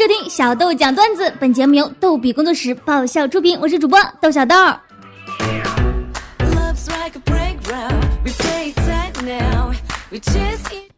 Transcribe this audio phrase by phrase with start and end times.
[0.00, 4.54] 收听小豆讲段子，本节目由逗比工作室爆笑出品，我是主播豆小豆。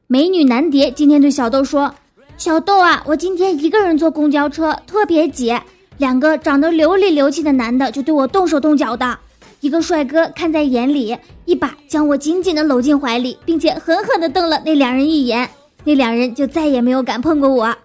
[0.06, 1.92] 美女男蝶今天对小豆说
[2.38, 5.52] ：“小豆啊，我今天一个人坐公交车，特别挤，
[5.98, 9.18] 两个长得流里流气的男的就对我动手动脚的。
[9.58, 15.50] 一个帅哥看在眼里，一把将我紧紧的搂进怀里，并且狠狠的瞪了那两人一眼，
[15.82, 17.76] 那两人就再也没有敢碰过我。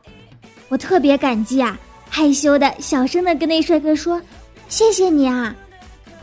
[0.69, 1.77] 我特别感激啊，
[2.09, 4.21] 害羞的小声的跟那帅哥说：
[4.69, 5.55] 谢谢你啊。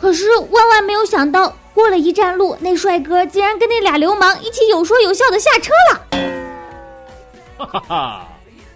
[0.00, 6.00] 可是万万没有想到。”过了一站路，那帅哥竟然跟那俩流氓一起有说有笑的下车了。
[7.58, 8.28] 哈哈哈，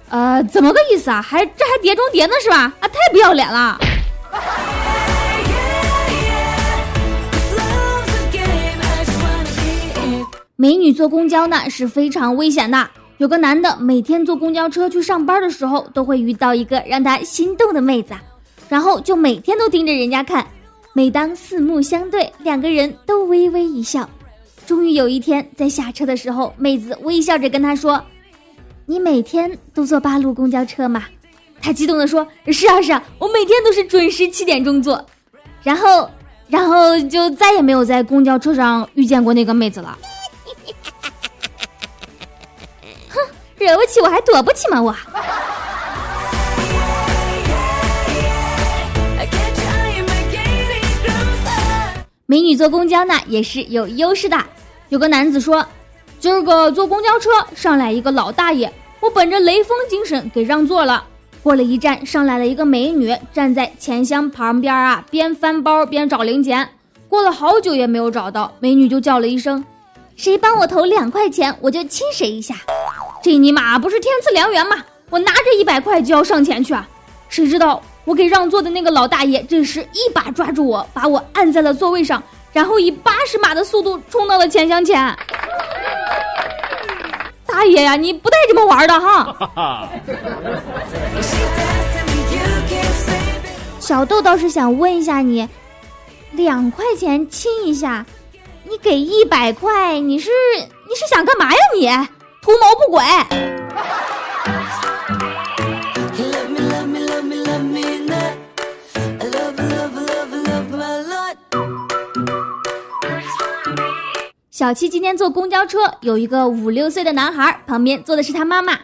[0.08, 1.22] 呃，怎么个意思啊？
[1.22, 2.56] 还这还碟中谍呢是吧？
[2.80, 3.78] 啊，太不要脸了！
[10.56, 12.90] 美女坐公交呢是非常危险的。
[13.18, 18.14] 有个男的每天坐公交车去上班的时候，都会遇到一个让他心动的妹子，
[18.68, 20.46] 然后就每天都盯着人家看。
[20.94, 24.08] 每当四目相对，两个人都微微一笑。
[24.66, 28.02] 终于有一天，在下车的时候，妹子微笑着跟他说
[28.86, 31.04] ：“你每天都坐八路公交车吗？”
[31.60, 35.04] 他激动地说：“是啊，是啊，我每天都是准时七点钟坐。”
[35.62, 36.08] 然后，
[36.46, 39.98] 然后就再也没有在公交车上遇见过那个妹子了。
[43.58, 44.80] 惹不起我还躲不起吗？
[44.80, 44.94] 我。
[52.30, 54.36] 美女坐公交呢也是有优势的。
[54.90, 55.66] 有个男子说
[56.20, 58.70] ：“今儿个坐公交车上来一个老大爷，
[59.00, 61.02] 我本着雷锋精神给让座了。
[61.42, 66.68] 过了一站，上来了一个美女，站在钱箱旁边啊，边翻包边找零钱。
[67.08, 69.64] 过了好久也没有找到，美女就叫了一声
[70.14, 72.56] ：‘谁帮我投两块钱，我就亲谁一下。’
[73.22, 74.76] 这尼玛不是天赐良缘吗？
[75.10, 76.86] 我拿着一百块就要上前去啊，
[77.28, 82.22] 谁知道？”我给让座的那个老大爷，这时一把抓住我，把我按在了座位上，
[82.54, 85.14] 然后以八十码的速度冲到了钱箱前。
[87.44, 89.50] 大爷呀，你不带这么玩的哈！
[93.78, 95.46] 小豆倒是想问一下你，
[96.32, 98.06] 两块钱亲一下，
[98.64, 100.30] 你给一百块，你是
[100.88, 101.90] 你是想干嘛呀你？
[102.48, 103.04] 图谋不轨！
[114.50, 118.78] 小七今天坐公交车，有一个五六岁的男孩，旁边坐的是他妈妈。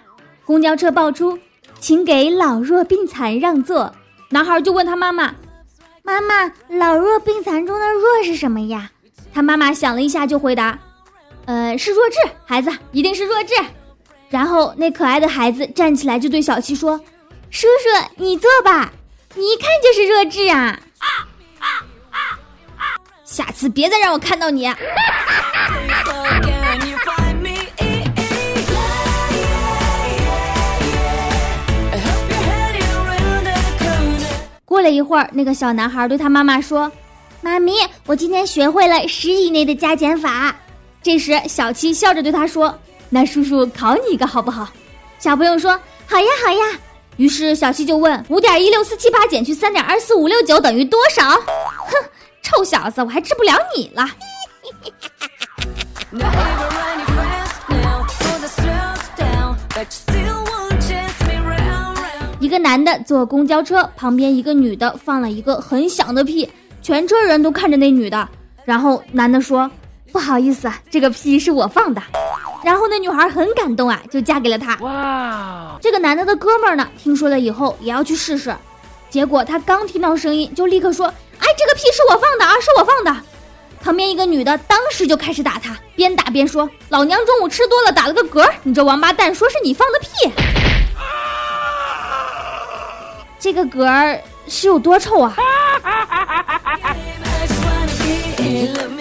[0.45, 1.39] 公交车报出，
[1.81, 3.91] 请给老弱病残让座。
[4.29, 5.35] 男孩就问他妈妈
[6.05, 8.91] ：“妈妈，老弱病残中的弱是什么呀？”
[9.33, 10.79] 他妈妈想了一下，就回答
[11.47, 13.55] ：“呃，是弱智，孩子一定是弱智。”
[14.31, 16.99] 然后那可爱的孩子站起来就对小七说
[17.51, 18.93] ：“叔叔，你坐吧，
[19.35, 20.79] 你一看就是弱智啊！
[20.99, 21.29] 啊
[23.25, 24.73] 下次别再让我看到你。”
[34.65, 36.91] 过了一会儿，那个小男孩对他妈妈说
[37.41, 37.73] ：“妈咪，
[38.07, 40.55] 我今天学会了十以内的加减法。”
[41.05, 42.75] 这时，小七笑着对他说
[43.11, 44.67] ：“那叔叔考你一个好不好？”
[45.21, 45.79] 小朋友说
[46.09, 46.79] ：“好呀，好呀。”
[47.19, 51.93] 于是小七就问：“五点一六四七八减去三点二四五六九等于多少？”哼，
[52.43, 54.09] 臭小子，我还治不了你了。
[62.41, 66.51] 一个男的坐公交车，旁边一个女的放了一个很响的屁，
[66.81, 68.27] 全车人都看着那女的。
[68.65, 69.71] 然后男的说
[70.15, 72.01] ：“不好意思啊，这个屁是我放的。”
[72.63, 74.77] 然后那女孩很感动啊，就嫁给了他。
[74.77, 75.77] 哇！
[75.83, 78.55] 这个男的的哥们儿呢，听说了以后也要去试试，
[79.11, 81.09] 结果他刚听到声音，就立刻说
[81.41, 83.13] ：“哎，这个屁是我放的啊，是我放的。”
[83.83, 90.09] 旁边一个女的当时就开始打他，边打边说：“老娘中午吃多了，打了个嗝，你这王八蛋说是你放的屁，
[93.41, 94.17] 这个嗝
[94.47, 95.35] 是有多臭啊！”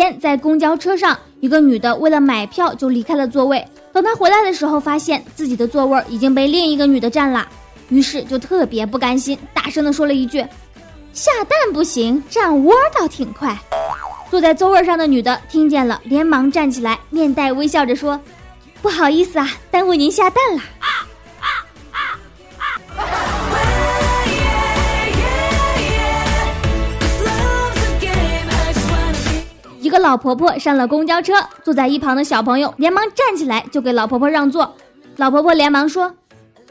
[0.00, 3.62] 天在公交车上，一个女的为了买票就离开了座位，
[3.92, 7.46] 等她回来的时候，发现自己的座位已经被另一个女的占了。
[7.90, 10.42] 于是就特别不甘心，大声的说了一句
[11.12, 13.54] ：“下蛋不行，占窝倒挺快。”
[14.30, 18.18] 坐在座位上的女的听见了，连忙站起来，面带微笑着说
[18.80, 20.62] ：“不好意思啊，耽误您下蛋了。”
[30.10, 34.74] 老婆婆上了公交车，坐在一旁的小朋友连忙站起来就给老婆婆让座。
[35.14, 36.12] 老婆婆连忙说：“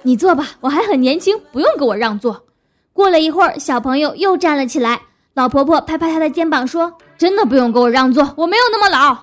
[0.03, 2.43] 你坐吧，我还很年轻，不用给我让座。”
[2.91, 4.99] 过了一会儿，小朋友又站了起来。
[5.35, 9.17] 老婆婆拍拍他的肩膀说：“真的不用给我让座，我没有那么老。”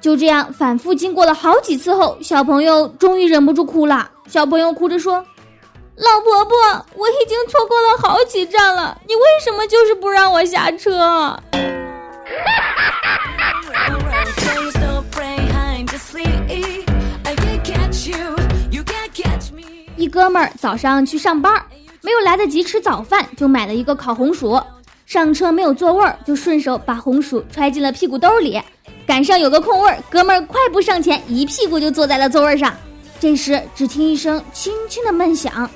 [0.00, 4.10] 就这样反复经过了好几次后，小朋友终于忍不住哭了。
[4.26, 5.16] 小朋友哭着说
[5.96, 6.56] ：“老婆婆，
[6.96, 11.38] 我已经错过了好几站了，你为什么就是不让我下车？”
[20.00, 21.62] 一哥们儿早上去上班，
[22.00, 24.58] 没有来得及吃早饭，就买了一个烤红薯。
[25.04, 28.58] 上车没有座位儿，就顺手把红薯揣进了屁股兜里。
[29.06, 32.72] 赶上有个空位儿，哥们儿快步上前，一屁股就坐在了座位上。
[33.20, 35.68] 这时，只听一声轻轻的闷响，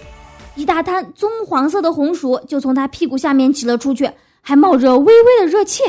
[0.55, 4.11] 一大滩棕黄色的红薯就从他屁股下面挤了出去，
[4.41, 5.83] 还冒着微微的热气。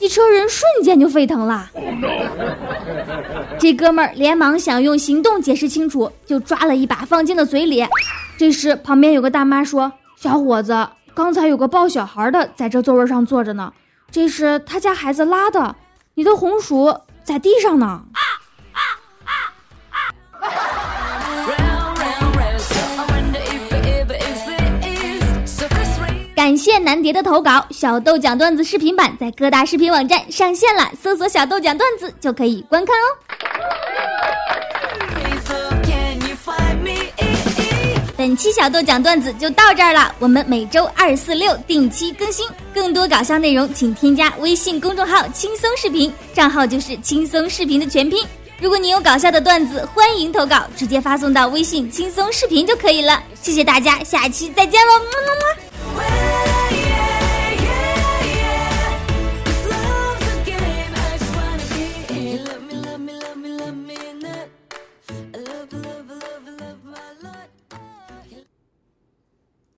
[0.00, 1.70] 一车人瞬间就沸腾了。
[3.64, 7.82] 这哥们儿连忙想用行动解释清楚，就抓了一把放进了嘴里。
[8.36, 9.90] 这时，旁边有个大妈说
[10.20, 13.72] ：“小伙子，刚才有个抱小孩的在这座位上坐着呢，
[14.10, 15.76] 这是他家孩子拉的。
[16.12, 18.02] 你的红薯在地上呢。”
[26.54, 33.08] 感谢南蝶的投稿，小豆讲段子视频版在各大视频网站上线了，搜索“小豆讲段子”就可以观看哦。
[38.16, 48.24] 本期小豆讲段子就到这儿了，我们每周二、四、六定期更新，更多搞笑内容请添加微信公众号“轻松视频”，账号就是“轻松视频”的全拼。
[48.60, 53.20] 如果你有搞笑的段子，欢迎投稿，直接发送到微信“轻松视频”就可以了。
[53.42, 55.63] 谢谢大家，下期再见喽，么么么。